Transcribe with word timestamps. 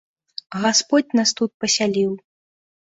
Гасподзь 0.63 1.13
нас 1.21 1.29
тут 1.43 1.51
пасяліў. 1.63 2.11